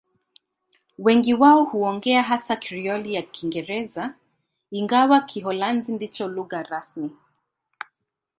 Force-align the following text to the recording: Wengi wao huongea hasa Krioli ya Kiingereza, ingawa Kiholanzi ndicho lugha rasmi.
Wengi 0.97 1.33
wao 1.33 1.63
huongea 1.63 2.23
hasa 2.23 2.55
Krioli 2.55 3.13
ya 3.13 3.21
Kiingereza, 3.21 4.15
ingawa 4.71 5.21
Kiholanzi 5.21 5.93
ndicho 5.95 6.27
lugha 6.27 6.63
rasmi. 6.63 7.11